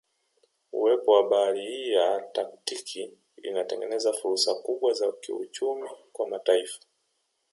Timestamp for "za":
4.93-5.11